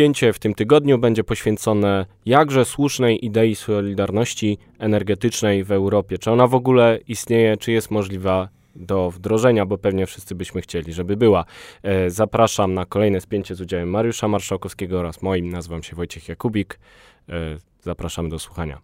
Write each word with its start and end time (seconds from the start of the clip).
Spięcie 0.00 0.32
w 0.32 0.38
tym 0.38 0.54
tygodniu 0.54 0.98
będzie 0.98 1.24
poświęcone 1.24 2.06
jakże 2.26 2.64
słusznej 2.64 3.24
idei 3.26 3.54
solidarności 3.54 4.58
energetycznej 4.78 5.64
w 5.64 5.72
Europie. 5.72 6.18
Czy 6.18 6.30
ona 6.30 6.46
w 6.46 6.54
ogóle 6.54 6.98
istnieje, 7.08 7.56
czy 7.56 7.72
jest 7.72 7.90
możliwa 7.90 8.48
do 8.76 9.10
wdrożenia, 9.10 9.66
bo 9.66 9.78
pewnie 9.78 10.06
wszyscy 10.06 10.34
byśmy 10.34 10.60
chcieli, 10.60 10.92
żeby 10.92 11.16
była. 11.16 11.44
E, 11.82 12.10
zapraszam 12.10 12.74
na 12.74 12.86
kolejne 12.86 13.20
spięcie 13.20 13.54
z 13.54 13.60
udziałem 13.60 13.90
Mariusza 13.90 14.28
Marszałkowskiego 14.28 14.98
oraz 14.98 15.22
moim. 15.22 15.48
Nazywam 15.48 15.82
się 15.82 15.96
Wojciech 15.96 16.28
Jakubik. 16.28 16.78
E, 17.28 17.32
zapraszamy 17.80 18.28
do 18.28 18.38
słuchania. 18.38 18.80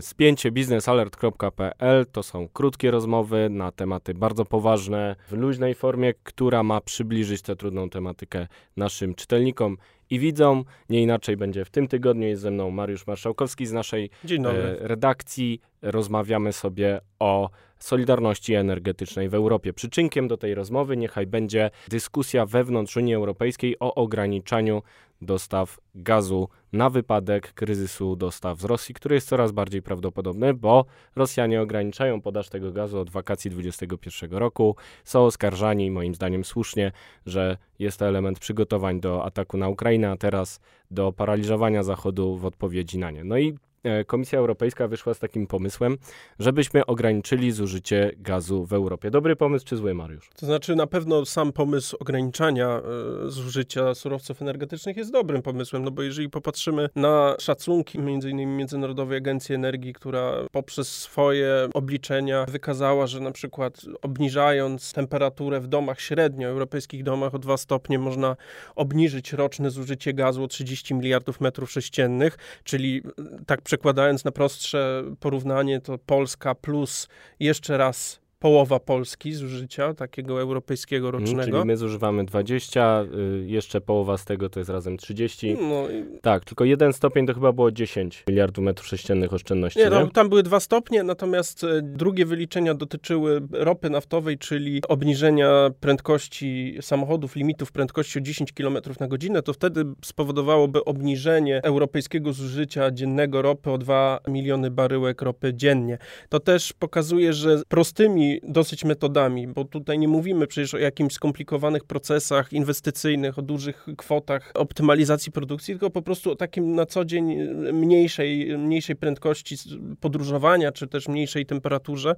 Spięcie 0.00 0.50
biznesalert.pl 0.50 2.06
to 2.12 2.22
są 2.22 2.48
krótkie 2.48 2.90
rozmowy 2.90 3.48
na 3.50 3.70
tematy 3.72 4.14
bardzo 4.14 4.44
poważne 4.44 5.16
w 5.28 5.32
luźnej 5.32 5.74
formie, 5.74 6.14
która 6.22 6.62
ma 6.62 6.80
przybliżyć 6.80 7.42
tę 7.42 7.56
trudną 7.56 7.90
tematykę 7.90 8.46
naszym 8.76 9.14
czytelnikom 9.14 9.76
i 10.10 10.18
widzom. 10.18 10.64
Nie 10.88 11.02
inaczej 11.02 11.36
będzie 11.36 11.64
w 11.64 11.70
tym 11.70 11.88
tygodniu. 11.88 12.28
Jest 12.28 12.42
ze 12.42 12.50
mną 12.50 12.70
Mariusz 12.70 13.06
Marszałkowski 13.06 13.66
z 13.66 13.72
naszej 13.72 14.10
e, 14.30 14.88
redakcji. 14.88 15.60
Rozmawiamy 15.82 16.52
sobie 16.52 17.00
o 17.18 17.50
solidarności 17.78 18.54
energetycznej 18.54 19.28
w 19.28 19.34
Europie. 19.34 19.72
Przyczynkiem 19.72 20.28
do 20.28 20.36
tej 20.36 20.54
rozmowy 20.54 20.96
niechaj 20.96 21.26
będzie 21.26 21.70
dyskusja 21.88 22.46
wewnątrz 22.46 22.96
Unii 22.96 23.14
Europejskiej 23.14 23.76
o 23.80 23.94
ograniczaniu 23.94 24.82
dostaw 25.22 25.80
gazu 25.94 26.48
na 26.72 26.90
wypadek 26.90 27.52
kryzysu 27.52 28.16
dostaw 28.16 28.60
z 28.60 28.64
Rosji, 28.64 28.94
który 28.94 29.14
jest 29.14 29.28
coraz 29.28 29.52
bardziej 29.52 29.82
prawdopodobny, 29.82 30.54
bo 30.54 30.84
Rosjanie 31.16 31.62
ograniczają 31.62 32.20
podaż 32.20 32.48
tego 32.48 32.72
gazu 32.72 32.98
od 32.98 33.10
wakacji 33.10 33.50
2021 33.50 34.38
roku. 34.38 34.76
Są 35.04 35.24
oskarżani, 35.24 35.90
moim 35.90 36.14
zdaniem 36.14 36.44
słusznie, 36.44 36.92
że 37.26 37.56
jest 37.78 37.98
to 37.98 38.06
element 38.06 38.38
przygotowań 38.38 39.00
do 39.00 39.24
ataku 39.24 39.56
na 39.56 39.68
Ukrainę, 39.68 40.10
a 40.10 40.16
teraz 40.16 40.60
do 40.90 41.12
paraliżowania 41.12 41.82
Zachodu 41.82 42.36
w 42.36 42.44
odpowiedzi 42.44 42.98
na 42.98 43.10
nie. 43.10 43.24
No 43.24 43.38
i 43.38 43.58
Komisja 44.06 44.38
Europejska 44.38 44.88
wyszła 44.88 45.14
z 45.14 45.18
takim 45.18 45.46
pomysłem, 45.46 45.98
żebyśmy 46.38 46.86
ograniczyli 46.86 47.52
zużycie 47.52 48.12
gazu 48.16 48.64
w 48.66 48.72
Europie. 48.72 49.10
Dobry 49.10 49.36
pomysł 49.36 49.66
czy 49.66 49.76
zły, 49.76 49.94
Mariusz? 49.94 50.30
To 50.36 50.46
znaczy, 50.46 50.76
na 50.76 50.86
pewno 50.86 51.26
sam 51.26 51.52
pomysł 51.52 51.96
ograniczania 52.00 52.82
y, 53.26 53.30
zużycia 53.30 53.94
surowców 53.94 54.42
energetycznych 54.42 54.96
jest 54.96 55.12
dobrym 55.12 55.42
pomysłem, 55.42 55.84
no 55.84 55.90
bo 55.90 56.02
jeżeli 56.02 56.30
popatrzymy 56.30 56.88
na 56.96 57.36
szacunki 57.40 57.98
innymi 57.98 58.46
Międzynarodowej 58.46 59.18
Agencji 59.18 59.54
Energii, 59.54 59.92
która 59.92 60.32
poprzez 60.52 60.88
swoje 60.88 61.68
obliczenia 61.74 62.44
wykazała, 62.48 63.06
że 63.06 63.20
na 63.20 63.30
przykład 63.30 63.80
obniżając 64.02 64.92
temperaturę 64.92 65.60
w 65.60 65.66
domach 65.66 66.00
średnio, 66.00 66.48
europejskich 66.48 67.02
domach 67.02 67.34
o 67.34 67.38
2 67.38 67.56
stopnie, 67.56 67.98
można 67.98 68.36
obniżyć 68.76 69.32
roczne 69.32 69.70
zużycie 69.70 70.14
gazu 70.14 70.44
o 70.44 70.48
30 70.48 70.94
miliardów 70.94 71.40
metrów 71.40 71.70
sześciennych, 71.70 72.38
czyli 72.64 73.02
tak 73.46 73.62
przekładając 73.70 74.24
na 74.24 74.32
prostsze 74.32 75.02
porównanie, 75.20 75.80
to 75.80 75.98
Polska 75.98 76.54
plus 76.54 77.08
jeszcze 77.40 77.78
raz 77.78 78.19
połowa 78.40 78.80
Polski 78.80 79.32
zużycia 79.32 79.94
takiego 79.94 80.40
europejskiego 80.40 81.08
mhm, 81.08 81.24
rocznego. 81.24 81.58
czyli 81.58 81.66
my 81.66 81.76
zużywamy 81.76 82.24
20, 82.24 83.04
y, 83.42 83.46
jeszcze 83.46 83.80
połowa 83.80 84.16
z 84.18 84.24
tego 84.24 84.48
to 84.48 84.60
jest 84.60 84.70
razem 84.70 84.96
30. 84.96 85.56
No 85.60 85.90
i... 85.90 86.20
Tak, 86.20 86.44
tylko 86.44 86.64
jeden 86.64 86.92
stopień 86.92 87.26
to 87.26 87.34
chyba 87.34 87.52
było 87.52 87.70
10 87.72 88.24
miliardów 88.28 88.64
metrów 88.64 88.86
sześciennych 88.86 89.32
oszczędności. 89.32 89.78
Nie, 89.78 89.90
no, 89.90 90.08
tam 90.08 90.28
były 90.28 90.42
dwa 90.42 90.60
stopnie, 90.60 91.02
natomiast 91.02 91.64
e, 91.64 91.82
drugie 91.82 92.26
wyliczenia 92.26 92.74
dotyczyły 92.74 93.40
ropy 93.52 93.90
naftowej, 93.90 94.38
czyli 94.38 94.82
obniżenia 94.88 95.70
prędkości 95.80 96.78
samochodów, 96.80 97.36
limitów 97.36 97.72
prędkości 97.72 98.18
o 98.18 98.22
10 98.22 98.52
km 98.52 98.78
na 99.00 99.08
godzinę. 99.08 99.42
To 99.42 99.52
wtedy 99.52 99.84
spowodowałoby 100.04 100.84
obniżenie 100.84 101.60
europejskiego 101.62 102.32
zużycia 102.32 102.90
dziennego 102.90 103.42
ropy 103.42 103.70
o 103.70 103.78
2 103.78 104.20
miliony 104.28 104.70
baryłek 104.70 105.22
ropy 105.22 105.54
dziennie. 105.54 105.98
To 106.28 106.40
też 106.40 106.72
pokazuje, 106.72 107.32
że 107.32 107.62
prostymi 107.68 108.29
dosyć 108.42 108.84
metodami, 108.84 109.48
bo 109.48 109.64
tutaj 109.64 109.98
nie 109.98 110.08
mówimy 110.08 110.46
przecież 110.46 110.74
o 110.74 110.78
jakimś 110.78 111.12
skomplikowanych 111.12 111.84
procesach 111.84 112.52
inwestycyjnych, 112.52 113.38
o 113.38 113.42
dużych 113.42 113.86
kwotach 113.96 114.52
optymalizacji 114.54 115.32
produkcji, 115.32 115.74
tylko 115.74 115.90
po 115.90 116.02
prostu 116.02 116.30
o 116.30 116.36
takim 116.36 116.74
na 116.74 116.86
co 116.86 117.04
dzień 117.04 117.36
mniejszej, 117.72 118.58
mniejszej 118.58 118.96
prędkości 118.96 119.56
podróżowania, 120.00 120.72
czy 120.72 120.86
też 120.86 121.08
mniejszej 121.08 121.46
temperaturze. 121.46 122.14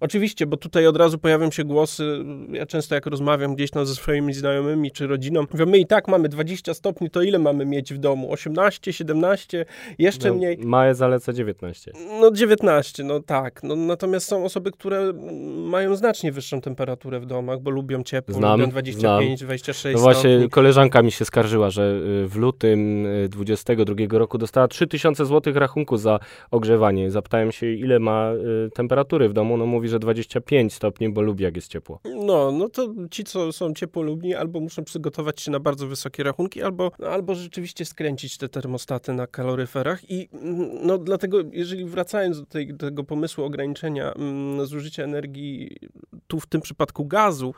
Oczywiście, 0.00 0.46
bo 0.46 0.56
tutaj 0.56 0.86
od 0.86 0.96
razu 0.96 1.18
pojawią 1.18 1.50
się 1.50 1.64
głosy, 1.64 2.24
ja 2.52 2.66
często 2.66 2.94
jak 2.94 3.06
rozmawiam 3.06 3.54
gdzieś 3.54 3.70
tam 3.70 3.86
ze 3.86 3.94
swoimi 3.94 4.34
znajomymi 4.34 4.90
czy 4.90 5.06
rodziną, 5.06 5.46
mówią, 5.52 5.66
my 5.66 5.78
i 5.78 5.86
tak 5.86 6.08
mamy 6.08 6.28
20 6.28 6.74
stopni, 6.74 7.10
to 7.10 7.22
ile 7.22 7.38
mamy 7.38 7.66
mieć 7.66 7.94
w 7.94 7.98
domu? 7.98 8.32
18, 8.32 8.92
17, 8.92 9.66
jeszcze 9.98 10.28
no, 10.28 10.34
mniej. 10.34 10.58
Małe 10.58 10.94
zaleca 10.94 11.32
19. 11.32 11.92
No 12.20 12.30
19, 12.30 13.04
no 13.04 13.20
tak. 13.20 13.62
No, 13.62 13.76
natomiast 13.76 14.26
są 14.26 14.44
osoby, 14.44 14.70
które 14.70 15.12
mają 15.56 15.96
znacznie 15.96 16.32
wyższą 16.32 16.60
temperaturę 16.60 17.20
w 17.20 17.26
domach, 17.26 17.60
bo 17.60 17.70
lubią 17.70 18.02
ciepło, 18.02 18.34
znam, 18.34 18.60
lubią 18.60 18.70
25, 18.70 19.38
znam. 19.38 19.48
26 19.48 19.94
No 19.94 20.00
właśnie 20.00 20.30
stopni. 20.30 20.50
koleżanka 20.50 21.02
mi 21.02 21.12
się 21.12 21.24
skarżyła, 21.24 21.70
że 21.70 22.00
y, 22.24 22.28
w 22.28 22.36
lutym 22.36 23.06
22 23.28 23.94
y, 23.94 24.18
roku 24.18 24.38
dostała 24.38 24.68
3000 24.68 25.26
zł 25.26 25.54
rachunku 25.56 25.96
za 25.96 26.18
ogrzewanie. 26.50 27.10
Zapytałem 27.10 27.52
się, 27.52 27.72
ile 27.72 27.98
ma 27.98 28.32
y, 28.32 28.70
temperatury 28.70 29.28
w 29.28 29.32
domu. 29.32 29.56
No 29.56 29.66
mówi, 29.66 29.88
że 29.88 29.98
25 29.98 30.74
stopni, 30.74 31.08
bo 31.08 31.22
lubi 31.22 31.44
jak 31.44 31.56
jest 31.56 31.68
ciepło. 31.68 32.00
No, 32.26 32.52
no 32.52 32.68
to 32.68 32.94
ci, 33.10 33.24
co 33.24 33.52
są 33.52 33.74
ciepłolubni, 33.74 34.34
albo 34.34 34.60
muszą 34.60 34.84
przygotować 34.84 35.40
się 35.40 35.50
na 35.50 35.60
bardzo 35.60 35.86
wysokie 35.86 36.22
rachunki, 36.22 36.62
albo, 36.62 36.90
albo 37.10 37.34
rzeczywiście 37.34 37.84
skręcić 37.84 38.38
te 38.38 38.48
termostaty 38.48 39.12
na 39.12 39.26
kaloryferach 39.26 40.10
i 40.10 40.28
no 40.82 40.98
dlatego, 40.98 41.38
jeżeli 41.52 41.84
wracając 41.84 42.40
do 42.40 42.46
tej, 42.46 42.74
tego 42.74 43.04
pomysłu 43.04 43.44
ograniczenia 43.44 44.12
mm, 44.12 44.66
zużycia 44.66 45.04
energii 45.04 45.45
tu 46.26 46.40
w 46.40 46.46
tym 46.46 46.60
przypadku 46.60 47.04
gazu, 47.04 47.54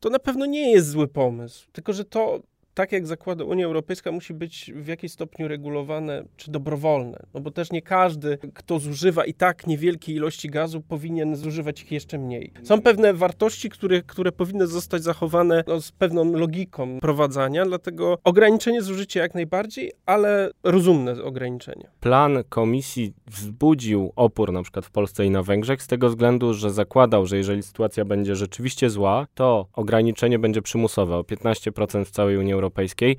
to 0.00 0.10
na 0.10 0.18
pewno 0.18 0.46
nie 0.46 0.72
jest 0.72 0.88
zły 0.90 1.08
pomysł. 1.08 1.68
Tylko, 1.72 1.92
że 1.92 2.04
to 2.04 2.40
tak 2.74 2.92
jak 2.92 3.06
zakłada 3.06 3.44
Unia 3.44 3.66
Europejska, 3.66 4.12
musi 4.12 4.34
być 4.34 4.72
w 4.74 4.86
jakiś 4.86 5.12
stopniu 5.12 5.48
regulowane 5.48 6.24
czy 6.36 6.50
dobrowolne. 6.50 7.18
No 7.34 7.40
bo 7.40 7.50
też 7.50 7.72
nie 7.72 7.82
każdy, 7.82 8.38
kto 8.54 8.78
zużywa 8.78 9.24
i 9.24 9.34
tak 9.34 9.66
niewielkie 9.66 10.12
ilości 10.12 10.50
gazu, 10.50 10.80
powinien 10.80 11.36
zużywać 11.36 11.82
ich 11.82 11.92
jeszcze 11.92 12.18
mniej. 12.18 12.52
Są 12.62 12.82
pewne 12.82 13.14
wartości, 13.14 13.70
które, 13.70 14.02
które 14.02 14.32
powinny 14.32 14.66
zostać 14.66 15.02
zachowane 15.02 15.64
no, 15.66 15.80
z 15.80 15.92
pewną 15.92 16.32
logiką 16.32 17.00
prowadzenia, 17.00 17.64
dlatego 17.64 18.18
ograniczenie 18.24 18.82
zużycia 18.82 19.20
jak 19.20 19.34
najbardziej, 19.34 19.92
ale 20.06 20.50
rozumne 20.62 21.22
ograniczenie. 21.22 21.90
Plan 22.00 22.44
komisji 22.48 23.12
wzbudził 23.26 24.12
opór 24.16 24.52
na 24.52 24.62
przykład 24.62 24.86
w 24.86 24.90
Polsce 24.90 25.26
i 25.26 25.30
na 25.30 25.42
Węgrzech 25.42 25.82
z 25.82 25.86
tego 25.86 26.08
względu, 26.08 26.54
że 26.54 26.70
zakładał, 26.70 27.26
że 27.26 27.36
jeżeli 27.36 27.62
sytuacja 27.62 28.04
będzie 28.04 28.36
rzeczywiście 28.36 28.90
zła, 28.90 29.26
to 29.34 29.66
ograniczenie 29.72 30.38
będzie 30.38 30.62
przymusowe 30.62 31.16
o 31.16 31.22
15% 31.22 32.04
w 32.04 32.10
całej 32.10 32.36
Unii 32.36 32.52
Europejskiej 32.52 32.63
Europejskiej, 32.64 33.16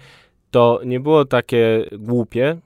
to 0.52 0.82
nie 0.86 1.00
było 1.00 1.26
takie 1.26 1.86
głupie. 1.92 2.58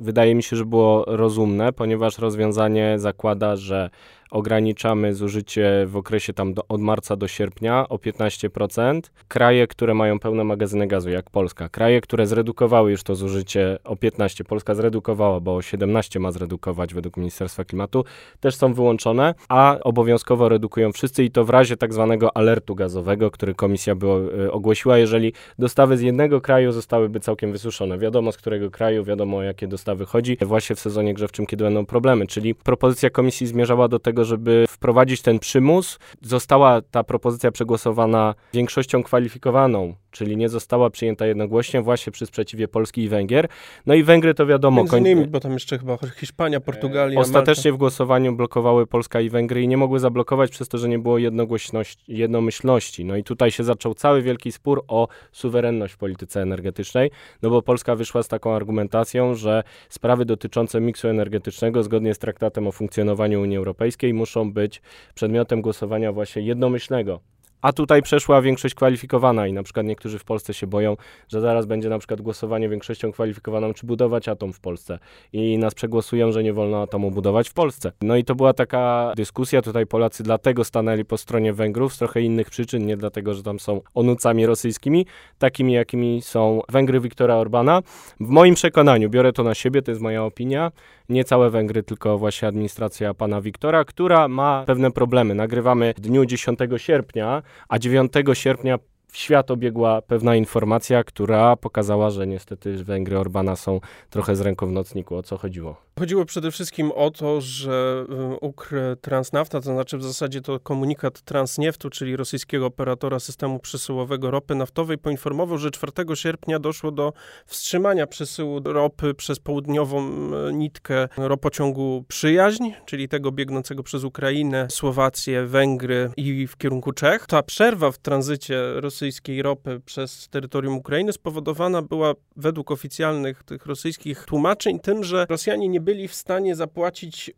Wydaje 0.00 0.34
mi 0.34 0.42
się, 0.42 0.56
że 0.56 0.64
było 0.64 1.04
rozumne, 1.06 1.72
ponieważ 1.72 2.18
rozwiązanie 2.18 2.98
zakłada, 2.98 3.56
że 3.56 3.90
ograniczamy 4.30 5.14
zużycie 5.14 5.84
w 5.86 5.96
okresie 5.96 6.32
tam 6.32 6.54
do, 6.54 6.62
od 6.68 6.80
marca 6.80 7.16
do 7.16 7.28
sierpnia 7.28 7.88
o 7.88 7.96
15%. 7.96 9.00
Kraje, 9.28 9.66
które 9.66 9.94
mają 9.94 10.18
pełne 10.18 10.44
magazyny 10.44 10.86
gazu, 10.86 11.10
jak 11.10 11.30
Polska, 11.30 11.68
kraje, 11.68 12.00
które 12.00 12.26
zredukowały 12.26 12.90
już 12.90 13.02
to 13.02 13.14
zużycie 13.14 13.78
o 13.84 13.94
15%, 13.94 14.44
Polska 14.44 14.74
zredukowała, 14.74 15.40
bo 15.40 15.56
o 15.56 15.58
17% 15.58 16.20
ma 16.20 16.32
zredukować 16.32 16.94
według 16.94 17.16
Ministerstwa 17.16 17.64
Klimatu, 17.64 18.04
też 18.40 18.54
są 18.54 18.74
wyłączone, 18.74 19.34
a 19.48 19.76
obowiązkowo 19.84 20.48
redukują 20.48 20.92
wszyscy 20.92 21.24
i 21.24 21.30
to 21.30 21.44
w 21.44 21.50
razie 21.50 21.76
tak 21.76 21.94
zwanego 21.94 22.36
alertu 22.36 22.74
gazowego, 22.74 23.30
który 23.30 23.54
komisja 23.54 23.94
by 23.94 24.06
y, 24.06 24.52
ogłosiła, 24.52 24.98
jeżeli 24.98 25.32
dostawy 25.58 25.96
z 25.96 26.00
jednego 26.00 26.40
kraju 26.40 26.72
zostałyby 26.72 27.20
całkiem 27.20 27.52
wysuszone. 27.52 27.98
Wiadomo 27.98 28.32
z 28.32 28.36
którego 28.36 28.70
kraju, 28.70 29.04
wiadomo 29.04 29.36
o 29.36 29.42
jakie 29.58 29.68
dostawy 29.68 30.06
chodzi, 30.06 30.36
właśnie 30.40 30.76
w 30.76 30.80
sezonie 30.80 31.14
grzewczym, 31.14 31.46
kiedy 31.46 31.64
będą 31.64 31.86
problemy, 31.86 32.26
czyli 32.26 32.54
propozycja 32.54 33.10
komisji 33.10 33.46
zmierzała 33.46 33.88
do 33.88 33.98
tego, 33.98 34.24
żeby 34.24 34.64
wprowadzić 34.68 35.22
ten 35.22 35.38
przymus. 35.38 35.98
Została 36.22 36.82
ta 36.82 37.04
propozycja 37.04 37.50
przegłosowana 37.50 38.34
większością 38.54 39.02
kwalifikowaną, 39.02 39.94
czyli 40.10 40.36
nie 40.36 40.48
została 40.48 40.90
przyjęta 40.90 41.26
jednogłośnie 41.26 41.82
właśnie 41.82 42.12
przy 42.12 42.26
sprzeciwie 42.26 42.68
Polski 42.68 43.02
i 43.02 43.08
Węgier. 43.08 43.48
No 43.86 43.94
i 43.94 44.02
Węgry 44.02 44.34
to 44.34 44.46
wiadomo... 44.46 44.82
Między 44.82 44.98
innymi, 44.98 45.26
bo 45.26 45.40
tam 45.40 45.52
jeszcze 45.52 45.78
chyba 45.78 45.98
Hiszpania, 46.16 46.60
Portugalia, 46.60 47.20
Ostatecznie 47.20 47.70
Malta. 47.70 47.76
w 47.76 47.78
głosowaniu 47.78 48.36
blokowały 48.36 48.86
Polska 48.86 49.20
i 49.20 49.30
Węgry 49.30 49.62
i 49.62 49.68
nie 49.68 49.76
mogły 49.76 50.00
zablokować 50.00 50.50
przez 50.50 50.68
to, 50.68 50.78
że 50.78 50.88
nie 50.88 50.98
było 50.98 51.18
jednogłośności, 51.18 52.04
jednomyślności. 52.08 53.04
No 53.04 53.16
i 53.16 53.24
tutaj 53.24 53.50
się 53.50 53.64
zaczął 53.64 53.94
cały 53.94 54.22
wielki 54.22 54.52
spór 54.52 54.84
o 54.88 55.08
suwerenność 55.32 55.94
w 55.94 55.96
polityce 55.96 56.42
energetycznej, 56.42 57.10
no 57.42 57.50
bo 57.50 57.62
Polska 57.62 57.96
wyszła 57.96 58.22
z 58.22 58.28
taką 58.28 58.54
argumentacją, 58.54 59.34
że 59.34 59.62
sprawy 59.88 60.24
dotyczące 60.24 60.80
miksu 60.80 61.08
energetycznego 61.08 61.82
zgodnie 61.82 62.14
z 62.14 62.18
traktatem 62.18 62.66
o 62.66 62.72
funkcjonowaniu 62.72 63.42
Unii 63.42 63.56
Europejskiej 63.56 64.14
muszą 64.14 64.52
być 64.52 64.82
przedmiotem 65.14 65.62
głosowania 65.62 66.12
właśnie 66.12 66.42
jednomyślnego 66.42 67.20
a 67.62 67.72
tutaj 67.72 68.02
przeszła 68.02 68.42
większość 68.42 68.74
kwalifikowana 68.74 69.46
i 69.46 69.52
na 69.52 69.62
przykład 69.62 69.86
niektórzy 69.86 70.18
w 70.18 70.24
Polsce 70.24 70.54
się 70.54 70.66
boją, 70.66 70.96
że 71.28 71.40
zaraz 71.40 71.66
będzie 71.66 71.88
na 71.88 71.98
przykład 71.98 72.20
głosowanie 72.20 72.68
większością 72.68 73.12
kwalifikowaną, 73.12 73.74
czy 73.74 73.86
budować 73.86 74.28
atom 74.28 74.52
w 74.52 74.60
Polsce 74.60 74.98
i 75.32 75.58
nas 75.58 75.74
przegłosują, 75.74 76.32
że 76.32 76.42
nie 76.42 76.52
wolno 76.52 76.82
atomu 76.82 77.10
budować 77.10 77.48
w 77.48 77.52
Polsce. 77.52 77.92
No 78.02 78.16
i 78.16 78.24
to 78.24 78.34
była 78.34 78.52
taka 78.52 79.12
dyskusja, 79.16 79.62
tutaj 79.62 79.86
Polacy 79.86 80.22
dlatego 80.22 80.64
stanęli 80.64 81.04
po 81.04 81.18
stronie 81.18 81.52
Węgrów 81.52 81.94
z 81.94 81.98
trochę 81.98 82.22
innych 82.22 82.50
przyczyn, 82.50 82.86
nie 82.86 82.96
dlatego, 82.96 83.34
że 83.34 83.42
tam 83.42 83.60
są 83.60 83.80
onucami 83.94 84.46
rosyjskimi, 84.46 85.06
takimi 85.38 85.72
jakimi 85.72 86.22
są 86.22 86.60
Węgry 86.68 87.00
Viktora 87.00 87.34
Orbana. 87.34 87.82
W 88.20 88.28
moim 88.28 88.54
przekonaniu, 88.54 89.10
biorę 89.10 89.32
to 89.32 89.42
na 89.42 89.54
siebie, 89.54 89.82
to 89.82 89.90
jest 89.90 90.00
moja 90.00 90.24
opinia, 90.24 90.72
nie 91.08 91.24
całe 91.24 91.50
Węgry, 91.50 91.82
tylko 91.82 92.18
właśnie 92.18 92.48
administracja 92.48 93.14
pana 93.14 93.40
Wiktora, 93.40 93.84
która 93.84 94.28
ma 94.28 94.64
pewne 94.66 94.90
problemy. 94.90 95.34
Nagrywamy 95.34 95.94
w 95.96 96.00
dniu 96.00 96.24
10 96.24 96.58
sierpnia, 96.76 97.42
a 97.68 97.78
9 97.78 98.12
sierpnia 98.32 98.78
w 99.12 99.16
świat 99.16 99.50
obiegła 99.50 100.02
pewna 100.02 100.36
informacja, 100.36 101.04
która 101.04 101.56
pokazała, 101.56 102.10
że 102.10 102.26
niestety 102.26 102.84
Węgry 102.84 103.18
Orbana 103.18 103.56
są 103.56 103.80
trochę 104.10 104.36
z 104.36 104.40
ręką 104.40 104.66
w 104.66 104.72
nocniku. 104.72 105.16
O 105.16 105.22
co 105.22 105.38
chodziło? 105.38 105.76
Chodziło 105.98 106.24
przede 106.24 106.50
wszystkim 106.50 106.92
o 106.92 107.10
to, 107.10 107.40
że 107.40 108.04
y, 108.32 108.36
Ukr 108.40 108.74
Transnafta, 109.00 109.60
to 109.60 109.72
znaczy 109.72 109.98
w 109.98 110.02
zasadzie 110.02 110.40
to 110.40 110.60
komunikat 110.60 111.22
Transnieftu, 111.22 111.90
czyli 111.90 112.16
rosyjskiego 112.16 112.66
operatora 112.66 113.20
systemu 113.20 113.58
przesyłowego 113.58 114.30
ropy 114.30 114.54
naftowej, 114.54 114.98
poinformował, 114.98 115.58
że 115.58 115.70
4 115.70 115.92
sierpnia 116.14 116.58
doszło 116.58 116.90
do 116.90 117.12
wstrzymania 117.46 118.06
przesyłu 118.06 118.60
ropy 118.64 119.14
przez 119.14 119.38
południową 119.38 120.10
y, 120.48 120.52
nitkę 120.52 121.08
ropociągu 121.16 122.04
Przyjaźń, 122.08 122.70
czyli 122.86 123.08
tego 123.08 123.32
biegnącego 123.32 123.82
przez 123.82 124.04
Ukrainę, 124.04 124.66
Słowację, 124.70 125.46
Węgry 125.46 126.10
i 126.16 126.46
w 126.46 126.56
kierunku 126.56 126.92
Czech. 126.92 127.26
Ta 127.26 127.42
przerwa 127.42 127.90
w 127.90 127.98
tranzycie 127.98 128.62
rosyjskiej 128.74 129.42
ropy 129.42 129.80
przez 129.84 130.28
terytorium 130.28 130.76
Ukrainy 130.76 131.12
spowodowana 131.12 131.82
była 131.82 132.14
według 132.36 132.70
oficjalnych 132.70 133.42
tych 133.42 133.66
rosyjskich 133.66 134.24
tłumaczeń 134.24 134.80
tym, 134.80 135.04
że 135.04 135.26
Rosjanie 135.28 135.68
nie 135.68 135.80
byli 135.80 135.87
w 136.08 136.14
stanie 136.14 136.56
zapłacić 136.56 137.30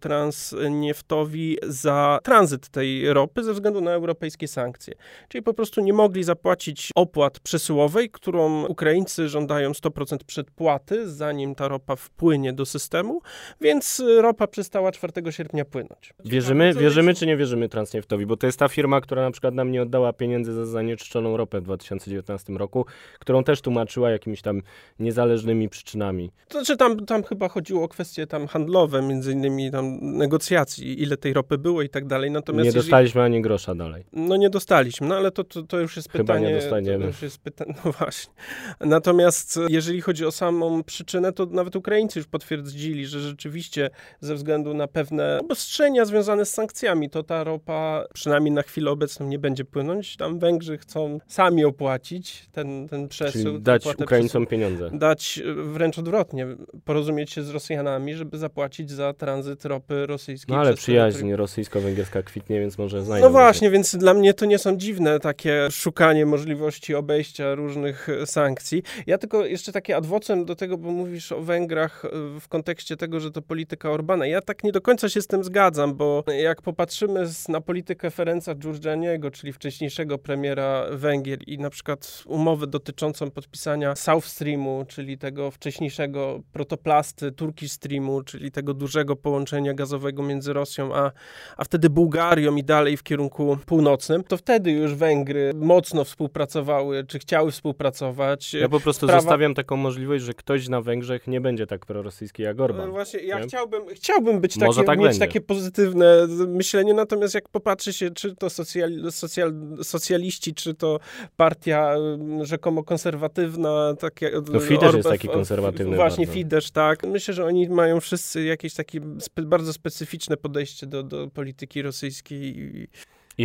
Transnieftowi 0.00 1.58
za 1.62 2.18
tranzyt 2.22 2.68
tej 2.68 3.12
ropy 3.12 3.44
ze 3.44 3.52
względu 3.52 3.80
na 3.80 3.92
europejskie 3.92 4.48
sankcje. 4.48 4.94
Czyli 5.28 5.42
po 5.42 5.54
prostu 5.54 5.80
nie 5.80 5.92
mogli 5.92 6.24
zapłacić 6.24 6.90
opłat 6.94 7.40
przesyłowej, 7.40 8.10
którą 8.10 8.66
Ukraińcy 8.66 9.28
żądają 9.28 9.72
100% 9.72 10.16
przedpłaty, 10.26 11.10
zanim 11.10 11.54
ta 11.54 11.68
ropa 11.68 11.96
wpłynie 11.96 12.52
do 12.52 12.66
systemu, 12.66 13.20
więc 13.60 14.02
ropa 14.20 14.46
przestała 14.46 14.92
4 14.92 15.12
sierpnia 15.32 15.64
płynąć. 15.64 16.14
Wierzymy, 16.24 16.74
wierzymy 16.74 17.14
czy 17.14 17.26
nie 17.26 17.36
wierzymy 17.36 17.68
Transnieftowi? 17.68 18.26
Bo 18.26 18.36
to 18.36 18.46
jest 18.46 18.58
ta 18.58 18.68
firma, 18.68 19.00
która 19.00 19.22
na 19.22 19.30
przykład 19.30 19.54
nam 19.54 19.70
nie 19.70 19.82
oddała 19.82 20.12
pieniędzy 20.12 20.52
za 20.52 20.66
zanieczyszczoną 20.66 21.36
ropę 21.36 21.60
w 21.60 21.64
2019 21.64 22.52
roku, 22.52 22.86
którą 23.18 23.44
też 23.44 23.60
tłumaczyła 23.60 24.10
jakimiś 24.10 24.42
tam 24.42 24.62
niezależnymi 24.98 25.68
przyczynami. 25.68 26.30
To 26.48 26.58
znaczy 26.58 26.76
tam, 26.76 27.06
tam 27.06 27.22
chyba 27.22 27.48
chodziło 27.48 27.75
o 27.82 27.88
kwestie 27.88 28.26
tam 28.26 28.46
handlowe, 28.46 29.02
między 29.02 29.32
innymi 29.32 29.70
tam 29.70 29.98
negocjacji, 30.00 31.02
ile 31.02 31.16
tej 31.16 31.32
ropy 31.32 31.58
było 31.58 31.82
i 31.82 31.88
tak 31.88 32.06
dalej. 32.06 32.30
Natomiast 32.30 32.66
nie 32.66 32.72
dostaliśmy 32.72 33.20
jeżeli... 33.20 33.34
ani 33.34 33.42
grosza 33.42 33.74
dalej. 33.74 34.04
No 34.12 34.36
nie 34.36 34.50
dostaliśmy, 34.50 35.06
no 35.06 35.16
ale 35.16 35.30
to, 35.30 35.44
to, 35.44 35.62
to 35.62 35.80
już 35.80 35.96
jest 35.96 36.12
chyba 36.12 36.24
pytanie. 36.24 36.46
nie 36.46 36.54
dostaniemy. 36.54 36.98
To 36.98 37.06
już 37.06 37.22
jest 37.22 37.38
pytanie, 37.38 37.74
no 37.84 37.92
właśnie. 37.92 38.34
Natomiast 38.80 39.60
jeżeli 39.68 40.00
chodzi 40.00 40.26
o 40.26 40.32
samą 40.32 40.82
przyczynę, 40.82 41.32
to 41.32 41.46
nawet 41.46 41.76
Ukraińcy 41.76 42.18
już 42.18 42.26
potwierdzili, 42.26 43.06
że 43.06 43.20
rzeczywiście 43.20 43.90
ze 44.20 44.34
względu 44.34 44.74
na 44.74 44.88
pewne 44.88 45.38
obostrzenia 45.40 46.04
związane 46.04 46.46
z 46.46 46.54
sankcjami, 46.54 47.10
to 47.10 47.22
ta 47.22 47.44
ropa 47.44 48.04
przynajmniej 48.14 48.52
na 48.52 48.62
chwilę 48.62 48.90
obecną 48.90 49.26
nie 49.26 49.38
będzie 49.38 49.64
płynąć. 49.64 50.16
Tam 50.16 50.38
Węgrzy 50.38 50.78
chcą 50.78 51.18
sami 51.26 51.64
opłacić 51.64 52.48
ten, 52.52 52.88
ten 52.88 53.08
przesył. 53.08 53.42
Czyli 53.44 53.62
dać 53.62 53.86
Ukraińcom 53.86 54.46
pieniądze. 54.46 54.90
Dać 54.92 55.42
wręcz 55.56 55.98
odwrotnie, 55.98 56.46
porozumieć 56.84 57.30
się 57.30 57.42
z 57.42 57.50
Rosjanami, 57.50 57.65
żeby 58.14 58.38
zapłacić 58.38 58.90
za 58.90 59.12
tranzyt 59.12 59.64
ropy 59.64 60.06
rosyjskiej. 60.06 60.54
No 60.54 60.60
ale 60.60 60.74
przyjaźń 60.74 61.32
rosyjsko-węgierska 61.32 62.22
kwitnie, 62.22 62.60
więc 62.60 62.78
może 62.78 63.04
znajdą. 63.04 63.26
No 63.26 63.32
właśnie, 63.32 63.70
więc 63.70 63.96
dla 63.96 64.14
mnie 64.14 64.34
to 64.34 64.46
nie 64.46 64.58
są 64.58 64.76
dziwne 64.76 65.20
takie 65.20 65.68
szukanie 65.70 66.26
możliwości 66.26 66.94
obejścia 66.94 67.54
różnych 67.54 68.08
sankcji. 68.24 68.82
Ja 69.06 69.18
tylko 69.18 69.46
jeszcze 69.46 69.72
takie 69.72 69.96
adwocem 69.96 70.44
do 70.44 70.56
tego, 70.56 70.78
bo 70.78 70.90
mówisz 70.90 71.32
o 71.32 71.42
Węgrach 71.42 72.04
e, 72.04 72.08
w 72.40 72.48
kontekście 72.48 72.96
tego, 72.96 73.20
że 73.20 73.30
to 73.30 73.42
polityka 73.42 73.90
Orbana. 73.90 74.26
Ja 74.26 74.40
tak 74.40 74.64
nie 74.64 74.72
do 74.72 74.80
końca 74.80 75.08
się 75.08 75.22
z 75.22 75.26
tym 75.26 75.44
zgadzam, 75.44 75.94
bo 75.94 76.24
jak 76.42 76.62
popatrzymy 76.62 77.24
na 77.48 77.60
politykę 77.60 78.10
Ferenca 78.10 78.54
Giurgianiego, 78.54 79.30
czyli 79.30 79.52
wcześniejszego 79.52 80.18
premiera 80.18 80.86
Węgier 80.90 81.38
i 81.46 81.58
na 81.58 81.70
przykład 81.70 82.22
umowę 82.26 82.66
dotyczącą 82.66 83.30
podpisania 83.30 83.94
South 83.94 84.26
Streamu, 84.26 84.84
czyli 84.88 85.18
tego 85.18 85.50
wcześniejszego 85.50 86.40
protoplasty 86.52 87.32
Turkish 87.56 87.72
Streamu, 87.72 88.22
czyli 88.22 88.50
tego 88.50 88.74
dużego 88.74 89.16
połączenia 89.16 89.74
gazowego 89.74 90.22
między 90.22 90.52
Rosją 90.52 90.94
a, 90.94 91.12
a 91.56 91.64
wtedy 91.64 91.90
Bułgarią 91.90 92.56
i 92.56 92.64
dalej 92.64 92.96
w 92.96 93.02
kierunku 93.02 93.58
północnym, 93.66 94.24
to 94.24 94.36
wtedy 94.36 94.70
już 94.70 94.94
Węgry 94.94 95.52
mocno 95.54 96.04
współpracowały, 96.04 97.04
czy 97.04 97.18
chciały 97.18 97.50
współpracować. 97.50 98.54
Ja 98.54 98.68
po 98.68 98.80
prostu 98.80 99.06
Sprawa... 99.06 99.20
zostawiam 99.20 99.54
taką 99.54 99.76
możliwość, 99.76 100.24
że 100.24 100.34
ktoś 100.34 100.68
na 100.68 100.80
Węgrzech 100.80 101.26
nie 101.26 101.40
będzie 101.40 101.66
tak 101.66 101.86
prorosyjski 101.86 102.42
jak 102.42 102.60
Orban. 102.60 102.86
No 102.86 102.92
właśnie, 102.92 103.20
ja 103.20 103.40
chciałbym, 103.40 103.82
chciałbym 103.94 104.40
być 104.40 104.58
takie, 104.58 104.84
tak 104.84 104.98
mieć 104.98 105.06
będzie. 105.06 105.20
takie 105.20 105.40
pozytywne 105.40 106.26
myślenie, 106.48 106.94
natomiast 106.94 107.34
jak 107.34 107.48
popatrzy 107.48 107.92
się, 107.92 108.10
czy 108.10 108.36
to 108.36 108.50
socjal, 108.50 108.90
socjal, 109.10 109.52
socjaliści, 109.82 110.54
czy 110.54 110.74
to 110.74 111.00
partia 111.36 111.94
mm, 111.94 112.44
rzekomo 112.44 112.84
konserwatywna, 112.84 113.94
tak 113.98 114.22
jak... 114.22 114.32
No 114.52 114.60
Fidesz 114.60 114.82
Orbe, 114.82 114.98
jest 114.98 115.08
taki 115.08 115.28
konserwatywny. 115.28 115.96
Właśnie, 115.96 116.26
bardzo. 116.26 116.38
Fidesz, 116.38 116.70
tak. 116.70 117.06
Myślę, 117.06 117.34
że 117.34 117.45
oni 117.46 117.68
mają 117.68 118.00
wszyscy 118.00 118.44
jakieś 118.44 118.74
takie 118.74 119.00
bardzo 119.42 119.72
specyficzne 119.72 120.36
podejście 120.36 120.86
do, 120.86 121.02
do 121.02 121.28
polityki 121.28 121.82
rosyjskiej. 121.82 122.58
I 122.58 122.88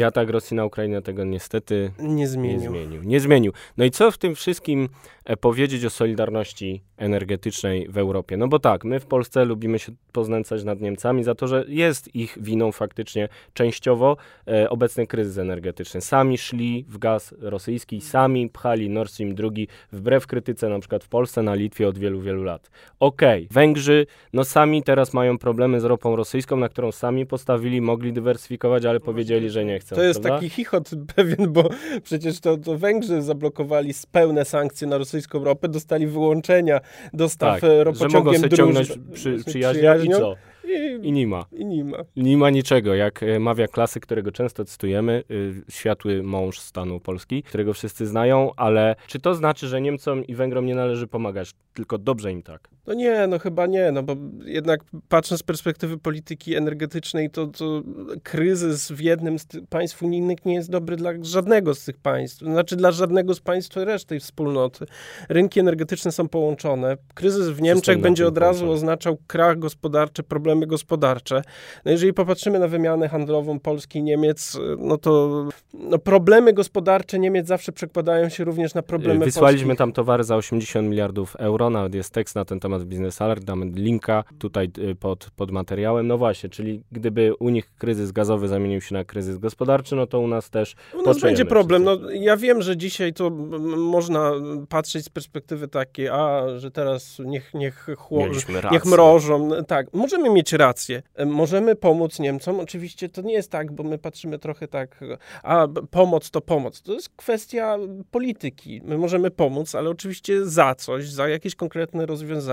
atak 0.04 0.30
Rosji 0.30 0.58
na 0.58 0.66
Ukrainę 0.66 1.02
tego 1.02 1.24
niestety 1.24 1.92
nie 2.00 2.28
zmienił. 2.28 2.60
nie 2.60 2.70
zmienił. 2.70 3.04
Nie 3.04 3.20
zmienił. 3.20 3.54
No 3.78 3.86
i 3.86 3.92
co 3.92 4.12
w 4.12 4.18
tym 4.18 4.36
wszystkim 4.36 4.90
e, 5.26 5.38
powiedzieć 5.38 5.86
o 5.86 5.90
solidarności 5.90 6.82
energetycznej 6.98 7.88
w 7.90 7.98
Europie? 7.98 8.38
No 8.38 8.48
bo 8.48 8.60
tak, 8.60 8.84
my 8.84 9.00
w 9.00 9.06
Polsce 9.06 9.46
lubimy 9.46 9.80
się 9.80 9.92
poznęcać 10.12 10.64
nad 10.64 10.82
Niemcami 10.82 11.24
za 11.24 11.36
to, 11.36 11.48
że 11.48 11.66
jest 11.68 12.16
ich 12.16 12.38
winą 12.42 12.72
faktycznie 12.72 13.30
częściowo 13.54 14.18
e, 14.48 14.70
obecny 14.70 15.08
kryzys 15.08 15.38
energetyczny. 15.38 16.02
Sami 16.02 16.38
szli 16.38 16.86
w 16.90 16.98
gaz 16.98 17.36
rosyjski, 17.40 18.02
sami 18.02 18.50
pchali 18.50 18.90
Nord 18.90 19.12
Stream 19.12 19.36
2 19.36 19.50
wbrew 19.92 20.28
krytyce 20.28 20.70
na 20.70 20.80
przykład 20.80 21.04
w 21.04 21.10
Polsce, 21.10 21.44
na 21.44 21.54
Litwie 21.54 21.88
od 21.88 21.98
wielu, 21.98 22.22
wielu 22.22 22.44
lat. 22.44 22.70
Okej, 23.00 23.46
okay, 23.46 23.54
Węgrzy 23.54 24.06
no 24.34 24.44
sami 24.44 24.84
teraz 24.84 25.14
mają 25.14 25.38
problemy 25.38 25.82
z 25.82 25.84
ropą 25.84 26.16
rosyjską, 26.16 26.58
na 26.58 26.70
którą 26.70 26.92
sami 26.92 27.26
postawili, 27.26 27.82
mogli 27.82 28.14
dywersyfikować, 28.14 28.86
ale 28.86 29.00
powiedzieli, 29.00 29.50
że 29.50 29.66
nie 29.66 29.81
chcą. 29.82 29.96
To 29.96 30.04
jest 30.04 30.22
prawda? 30.22 30.38
taki 30.38 30.50
chichot 30.50 30.90
pewien, 31.16 31.54
bo 31.54 31.70
przecież 32.04 32.40
to, 32.40 32.58
to 32.58 32.78
Węgrzy 32.78 33.22
zablokowali 33.22 33.94
pełne 34.12 34.46
sankcje 34.46 34.88
na 34.88 34.98
rosyjską 34.98 35.44
ropę, 35.44 35.70
dostali 35.70 36.08
wyłączenia 36.08 36.80
dostaw 37.14 37.62
tak, 37.62 37.70
ropociągiem 37.84 38.12
że 38.12 38.18
mogą 38.18 38.34
sobie 38.34 38.58
ciągnąć 38.58 38.90
przy, 39.14 39.38
przyjaźnią 39.46 40.04
i 40.04 40.10
co? 40.10 40.36
I, 40.68 41.08
I 41.08 41.12
nie 41.12 41.28
ma. 41.28 41.46
I 41.52 41.66
nie 41.66 41.84
ma. 41.84 41.98
Nie 42.16 42.38
ma 42.38 42.50
niczego. 42.50 42.96
Jak 42.96 43.24
e, 43.24 43.40
mawia 43.40 43.68
klasyk, 43.68 44.04
którego 44.04 44.32
często 44.32 44.66
cytujemy, 44.66 45.24
y, 45.32 45.54
światły 45.70 46.24
mąż 46.24 46.60
stanu 46.60 47.00
Polski, 47.00 47.44
którego 47.44 47.74
wszyscy 47.74 48.08
znają, 48.08 48.52
ale 48.56 48.96
czy 49.08 49.20
to 49.20 49.36
znaczy, 49.36 49.68
że 49.68 49.82
Niemcom 49.82 50.26
i 50.26 50.36
Węgrom 50.36 50.66
nie 50.66 50.76
należy 50.76 51.08
pomagać, 51.08 51.52
tylko 51.74 51.98
dobrze 51.98 52.32
im 52.32 52.44
tak? 52.44 52.70
No 52.88 52.94
nie, 52.94 53.28
no 53.28 53.40
chyba 53.40 53.66
nie, 53.66 53.92
no 53.92 54.04
bo 54.04 54.16
jednak 54.46 54.82
patrząc 55.10 55.42
z 55.42 55.44
perspektywy 55.44 55.98
polityki 55.98 56.56
energetycznej, 56.56 57.30
to, 57.30 57.48
to 57.48 57.82
kryzys 58.24 58.92
w 58.92 59.00
jednym 59.00 59.40
z 59.40 59.46
państw 59.70 60.04
unijnych 60.04 60.46
nie 60.46 60.54
jest 60.54 60.70
dobry 60.70 60.96
dla 60.96 61.12
żadnego 61.22 61.76
z 61.76 61.86
tych 61.86 61.98
państw, 61.98 62.40
znaczy 62.40 62.76
dla 62.76 62.92
żadnego 62.92 63.34
z 63.34 63.40
państw 63.40 63.76
reszty 63.76 64.20
wspólnoty. 64.20 64.86
Rynki 65.30 65.60
energetyczne 65.60 66.12
są 66.12 66.28
połączone. 66.28 66.98
Kryzys 67.14 67.50
w 67.50 67.62
Niemczech 67.62 68.02
będzie 68.02 68.28
od 68.28 68.38
razu 68.38 68.60
połączony. 68.60 68.76
oznaczał 68.76 69.18
krach 69.28 69.60
gospodarczy, 69.60 70.24
problemy 70.24 70.68
gospodarcze. 70.68 71.42
No 71.86 71.92
jeżeli 71.92 72.14
popatrzymy 72.14 72.60
na 72.60 72.68
wymianę 72.68 73.10
handlową 73.10 73.60
Polski 73.60 74.00
i 74.00 74.04
Niemiec, 74.04 74.58
no 74.78 74.98
to 74.98 75.46
no 75.74 75.98
problemy 75.98 76.54
gospodarcze 76.54 77.20
Niemiec 77.20 77.48
zawsze 77.48 77.72
przekładają 77.72 78.30
się 78.30 78.44
również 78.44 78.74
na 78.74 78.82
problemy 78.82 79.26
Wysłaliśmy 79.26 79.68
polskich. 79.68 79.78
tam 79.78 79.94
towary 79.94 80.24
za 80.24 80.36
80 80.36 80.90
miliardów 80.90 81.36
euro, 81.36 81.70
nawet 81.70 81.96
jest 81.96 82.14
tekst 82.14 82.36
na 82.36 82.46
ten 82.46 82.60
temat 82.60 82.81
z 82.82 82.86
Business 82.86 83.22
Alert, 83.22 83.44
damy 83.44 83.66
linka 83.66 84.24
tutaj 84.40 84.72
y, 84.78 84.96
pod, 84.96 85.30
pod 85.36 85.52
materiałem. 85.52 86.08
No 86.08 86.18
właśnie, 86.18 86.50
czyli 86.50 86.84
gdyby 86.92 87.36
u 87.36 87.50
nich 87.50 87.72
kryzys 87.78 88.12
gazowy 88.12 88.48
zamienił 88.48 88.82
się 88.82 88.96
na 88.96 89.04
kryzys 89.04 89.38
gospodarczy, 89.38 89.96
no 89.96 90.08
to 90.08 90.20
u 90.20 90.28
nas 90.28 90.50
też 90.50 90.76
U 90.94 91.02
nas 91.02 91.20
będzie 91.20 91.46
problem. 91.46 91.84
No, 91.84 91.98
ja 92.12 92.38
wiem, 92.38 92.62
że 92.62 92.78
dzisiaj 92.78 93.14
to 93.14 93.30
można 93.78 94.32
patrzeć 94.70 95.06
z 95.06 95.10
perspektywy 95.10 95.68
takiej, 95.68 96.10
a, 96.10 96.44
że 96.58 96.72
teraz 96.72 97.20
niech, 97.26 97.54
niech, 97.54 97.88
chło, 97.98 98.28
niech 98.72 98.86
mrożą. 98.86 99.50
Tak, 99.68 99.88
możemy 99.94 100.30
mieć 100.30 100.54
rację. 100.54 101.02
Możemy 101.26 101.76
pomóc 101.76 102.20
Niemcom. 102.20 102.60
Oczywiście 102.60 103.10
to 103.10 103.22
nie 103.22 103.34
jest 103.34 103.52
tak, 103.52 103.72
bo 103.72 103.84
my 103.84 103.98
patrzymy 103.98 104.40
trochę 104.40 104.68
tak, 104.68 105.00
a 105.44 105.68
pomoc 105.92 106.32
to 106.32 106.42
pomoc. 106.42 106.82
To 106.82 106.94
jest 106.94 107.10
kwestia 107.10 107.78
polityki. 108.12 108.82
My 108.84 108.98
możemy 108.98 109.32
pomóc, 109.32 109.76
ale 109.76 109.90
oczywiście 109.90 110.46
za 110.46 110.76
coś, 110.76 111.10
za 111.10 111.28
jakieś 111.28 111.56
konkretne 111.56 112.06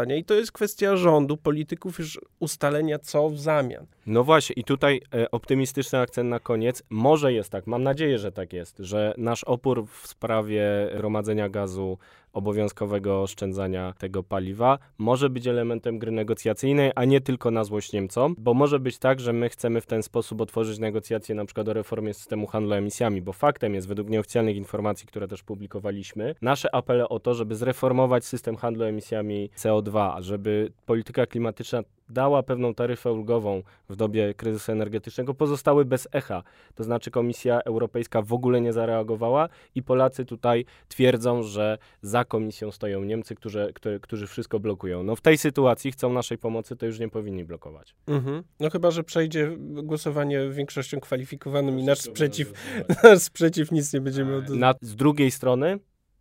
rozwiązania 0.09 0.17
i 0.17 0.25
to 0.25 0.35
jest 0.35 0.53
kwestia 0.53 0.97
rządu, 0.97 1.37
polityków 1.37 1.99
już 1.99 2.21
ustalenia 2.41 2.99
co 2.99 3.29
w 3.29 3.41
zamian. 3.41 3.87
No 4.07 4.25
właśnie 4.25 4.55
i 4.55 4.65
tutaj 4.65 5.01
e, 5.15 5.31
optymistyczny 5.31 5.99
akcent 5.99 6.31
na 6.31 6.41
koniec. 6.41 6.83
Może 6.91 7.33
jest 7.33 7.51
tak, 7.51 7.67
mam 7.67 7.83
nadzieję, 7.83 8.19
że 8.19 8.33
tak 8.33 8.53
jest, 8.53 8.79
że 8.79 9.15
nasz 9.19 9.45
opór 9.45 9.87
w 9.87 10.07
sprawie 10.07 10.63
gromadzenia 10.97 11.49
gazu 11.49 11.99
obowiązkowego 12.33 13.23
oszczędzania 13.23 13.95
tego 13.99 14.23
paliwa 14.23 14.79
może 14.99 15.31
być 15.31 15.47
elementem 15.47 15.99
gry 15.99 16.13
negocjacyjnej, 16.13 16.93
a 16.95 17.05
nie 17.05 17.21
tylko 17.21 17.51
na 17.51 17.65
złość 17.65 17.93
Niemcom, 17.93 18.35
bo 18.39 18.55
może 18.55 18.79
być 18.79 18.99
tak, 18.99 19.21
że 19.21 19.33
my 19.33 19.49
chcemy 19.49 19.81
w 19.81 19.87
ten 19.87 20.03
sposób 20.03 20.41
otworzyć 20.41 20.79
negocjacje 20.79 21.35
na 21.35 21.45
przykład 21.45 21.69
o 21.69 21.73
reformie 21.73 22.15
systemu 22.15 22.47
handlu 22.47 22.73
emisjami, 22.73 23.23
bo 23.23 23.33
faktem 23.33 23.75
jest, 23.75 23.89
według 23.89 24.09
nieoficjalnych 24.11 24.57
informacji, 24.57 25.07
które 25.07 25.29
też 25.29 25.43
publikowaliśmy, 25.43 26.35
nasze 26.43 26.75
apele 26.75 27.09
o 27.09 27.21
to, 27.21 27.35
żeby 27.35 27.55
zreformować 27.55 28.25
system 28.25 28.57
handlu 28.57 28.85
emisjami 28.85 29.51
CO2, 29.57 30.23
żeby 30.23 30.73
polityka 30.87 31.27
klimatyczna 31.27 31.83
dała 32.11 32.43
pewną 32.43 32.75
taryfę 32.75 33.13
ulgową 33.13 33.63
w 33.89 33.97
dobie 33.97 34.35
kryzysu 34.35 34.73
energetycznego, 34.73 35.35
pozostały 35.35 35.85
bez 35.85 36.09
echa. 36.13 36.43
To 36.75 36.85
znaczy 36.85 37.11
Komisja 37.11 37.61
Europejska 37.61 38.23
w 38.23 38.33
ogóle 38.33 38.61
nie 38.61 38.73
zareagowała 38.73 39.49
i 39.75 39.83
Polacy 39.83 40.25
tutaj 40.25 40.65
twierdzą, 40.89 41.43
że 41.43 41.79
za 42.03 42.25
Komisją 42.25 42.71
stoją 42.71 43.05
Niemcy, 43.05 43.35
którzy, 43.35 43.73
którzy, 43.75 44.01
którzy 44.01 44.27
wszystko 44.27 44.61
blokują. 44.61 45.03
No 45.03 45.17
w 45.17 45.21
tej 45.21 45.39
sytuacji 45.39 45.93
chcą 45.93 46.13
naszej 46.13 46.39
pomocy, 46.39 46.77
to 46.77 46.87
już 46.87 46.99
nie 46.99 47.09
powinni 47.09 47.45
blokować. 47.45 47.95
Mhm. 48.07 48.43
No 48.61 48.71
chyba, 48.71 48.91
że 48.91 49.05
przejdzie 49.05 49.57
głosowanie 49.59 50.49
większością 50.51 51.01
kwalifikowaną 51.01 51.77
i 51.77 51.83
nasz 51.83 51.99
sprzeciw, 51.99 52.53
nasz 53.03 53.19
sprzeciw 53.19 53.73
nic 53.73 53.93
nie 53.93 54.01
będziemy 54.01 54.37
oddawać. 54.37 54.59
Na, 54.59 54.75
z 54.83 54.97
drugiej 54.97 55.31
strony 55.31 55.79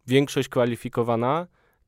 większość 0.08 0.50
kwalifikowana 0.50 1.48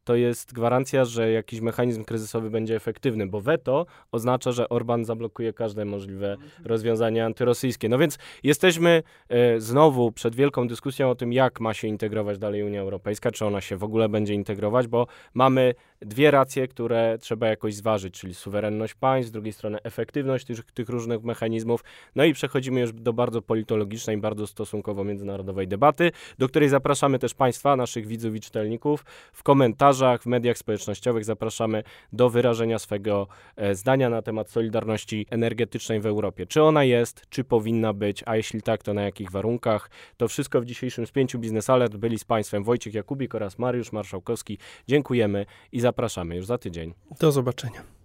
to 0.09 0.15
jest 0.15 0.53
gwarancja, 0.53 1.05
że 1.05 1.31
jakiś 1.31 1.61
mechanizm 1.61 2.03
kryzysowy 2.03 2.49
będzie 2.49 2.75
efektywny, 2.75 3.27
bo 3.27 3.41
weto 3.41 3.85
oznacza, 4.11 4.51
że 4.51 4.69
Orban 4.69 5.05
zablokuje 5.05 5.53
każde 5.53 5.85
możliwe 5.85 6.37
rozwiązania 6.63 7.25
antyrosyjskie. 7.25 7.89
No 7.89 7.97
więc 7.97 8.17
jesteśmy 8.43 9.03
e, 9.29 9.59
znowu 9.59 10.11
przed 10.11 10.35
wielką 10.35 10.67
dyskusją 10.67 11.09
o 11.09 11.15
tym, 11.15 11.33
jak 11.33 11.59
ma 11.59 11.73
się 11.73 11.87
integrować 11.87 12.37
dalej 12.37 12.63
Unia 12.63 12.81
Europejska, 12.81 13.31
czy 13.31 13.45
ona 13.45 13.61
się 13.61 13.77
w 13.77 13.83
ogóle 13.83 14.09
będzie 14.09 14.33
integrować, 14.33 14.87
bo 14.87 15.07
mamy 15.33 15.75
dwie 16.01 16.31
racje, 16.31 16.67
które 16.67 17.17
trzeba 17.21 17.47
jakoś 17.47 17.75
zważyć, 17.75 18.19
czyli 18.19 18.33
suwerenność 18.33 18.93
państw, 18.93 19.29
z 19.29 19.31
drugiej 19.31 19.53
strony 19.53 19.77
efektywność 19.83 20.45
tych, 20.45 20.71
tych 20.71 20.89
różnych 20.89 21.23
mechanizmów. 21.23 21.83
No 22.15 22.23
i 22.23 22.33
przechodzimy 22.33 22.79
już 22.79 22.93
do 22.93 23.13
bardzo 23.13 23.41
politologicznej, 23.41 24.17
bardzo 24.17 24.47
stosunkowo 24.47 25.03
międzynarodowej 25.03 25.67
debaty, 25.67 26.11
do 26.37 26.47
której 26.47 26.69
zapraszamy 26.69 27.19
też 27.19 27.33
Państwa, 27.33 27.75
naszych 27.75 28.07
widzów 28.07 28.35
i 28.35 28.39
czytelników 28.39 29.05
w 29.33 29.43
komentarzach, 29.43 30.23
w 30.23 30.25
mediach 30.25 30.57
społecznościowych. 30.57 31.25
Zapraszamy 31.25 31.83
do 32.13 32.29
wyrażenia 32.29 32.79
swego 32.79 33.27
e, 33.55 33.75
zdania 33.75 34.09
na 34.09 34.21
temat 34.21 34.49
solidarności 34.49 35.25
energetycznej 35.29 35.99
w 35.99 36.05
Europie. 36.05 36.45
Czy 36.45 36.63
ona 36.63 36.83
jest, 36.83 37.21
czy 37.29 37.43
powinna 37.43 37.93
być, 37.93 38.23
a 38.25 38.35
jeśli 38.35 38.61
tak, 38.61 38.83
to 38.83 38.93
na 38.93 39.01
jakich 39.01 39.31
warunkach? 39.31 39.89
To 40.17 40.27
wszystko 40.27 40.61
w 40.61 40.65
dzisiejszym 40.65 41.07
spięciu 41.07 41.39
Biznes 41.39 41.69
Alert. 41.69 41.95
Byli 41.95 42.19
z 42.19 42.23
Państwem 42.25 42.63
Wojciech 42.63 42.93
Jakubik 42.93 43.35
oraz 43.35 43.59
Mariusz 43.59 43.91
Marszałkowski. 43.91 44.57
Dziękujemy 44.87 45.45
i 45.71 45.79
zapraszamy 45.89 46.35
już 46.35 46.45
za 46.45 46.57
tydzień. 46.57 46.93
Do 47.19 47.31
zobaczenia. 47.31 47.98